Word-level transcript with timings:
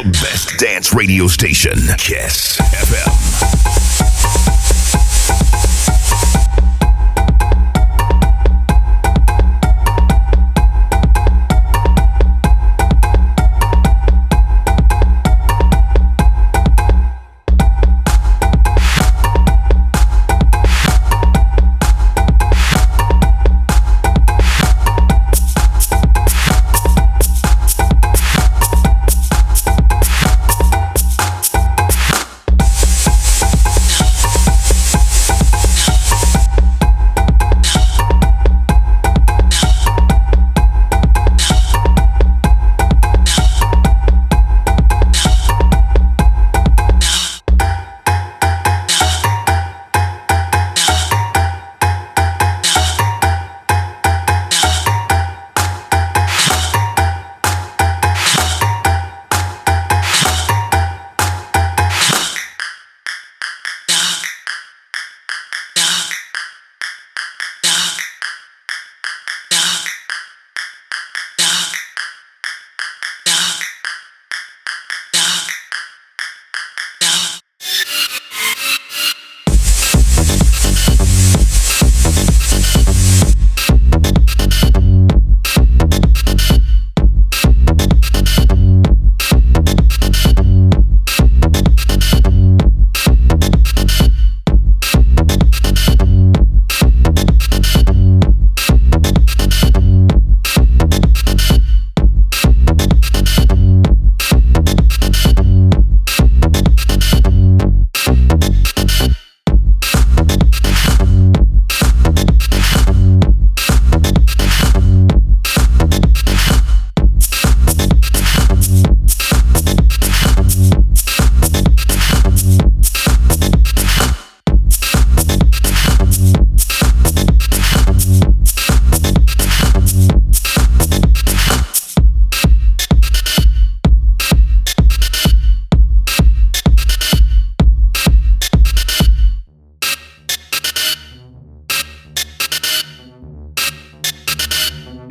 The 0.00 0.10
best 0.12 0.58
dance 0.58 0.94
radio 0.94 1.26
station. 1.26 1.74
Kiss 1.98 2.56
FM. 2.56 3.59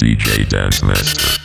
DJ 0.00 0.48
Dance 0.48 0.82
Master. 0.82 1.39